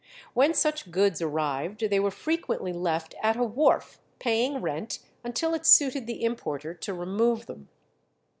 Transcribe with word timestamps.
When 0.33 0.55
such 0.55 0.89
goods 0.89 1.21
arrived 1.21 1.81
they 1.87 1.99
were 1.99 2.09
frequently 2.09 2.73
left 2.73 3.13
at 3.21 3.35
a 3.37 3.43
wharf, 3.43 3.99
paying 4.17 4.59
rent 4.59 4.97
until 5.23 5.53
it 5.53 5.63
suited 5.67 6.07
the 6.07 6.23
importer 6.23 6.73
to 6.73 6.93
remove 6.95 7.45
them. 7.45 7.69